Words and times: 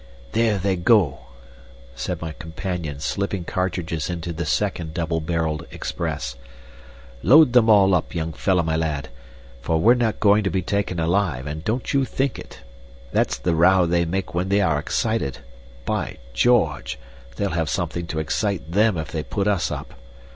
"There 0.31 0.57
they 0.57 0.77
go!" 0.77 1.19
said 1.93 2.23
my 2.23 2.31
companion, 2.31 2.99
slipping 2.99 3.43
cartridges 3.43 4.09
into 4.09 4.33
the 4.33 4.47
second 4.47 4.95
double 4.95 5.21
barrelled 5.21 5.67
"Express." 5.69 6.37
"Load 7.21 7.53
them 7.53 7.69
all 7.69 7.93
up, 7.93 8.15
young 8.15 8.33
fellah 8.33 8.63
my 8.63 8.75
lad, 8.75 9.09
for 9.61 9.77
we're 9.77 9.93
not 9.93 10.19
going 10.19 10.43
to 10.43 10.49
be 10.49 10.63
taken 10.63 10.99
alive, 10.99 11.45
and 11.45 11.63
don't 11.63 11.93
you 11.93 12.03
think 12.03 12.39
it! 12.39 12.61
That's 13.11 13.37
the 13.37 13.53
row 13.53 13.85
they 13.85 14.05
make 14.05 14.33
when 14.33 14.49
they 14.49 14.59
are 14.61 14.79
excited. 14.79 15.37
By 15.85 16.17
George! 16.33 16.97
they'll 17.35 17.51
have 17.51 17.69
something 17.69 18.07
to 18.07 18.17
excite 18.17 18.71
them 18.71 18.97
if 18.97 19.11
they 19.11 19.21
put 19.21 19.45
us 19.47 19.69
up. 19.69 19.93